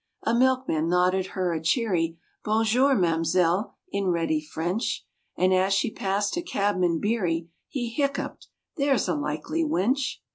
A 0.23 0.33
milkman 0.33 0.89
nodded 0.89 1.27
her 1.37 1.53
a 1.53 1.61
cheery 1.61 2.17
"Bon 2.43 2.65
jour, 2.65 2.95
ma'mselle," 2.95 3.75
in 3.91 4.07
ready 4.07 4.41
French, 4.41 5.05
And 5.37 5.53
as 5.53 5.75
she 5.75 5.91
passed 5.91 6.35
a 6.37 6.41
cabman 6.41 6.99
beery, 6.99 7.49
He 7.69 7.87
hiccoughed, 7.91 8.47
"there's 8.77 9.07
a 9.07 9.13
likely 9.13 9.63
wench." 9.63 10.15